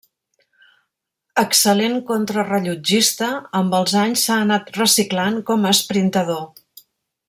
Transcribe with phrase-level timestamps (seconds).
[1.41, 3.29] Excel·lent contrarellotgista,
[3.63, 6.47] amb els anys s'ha anat reciclant com a esprintador.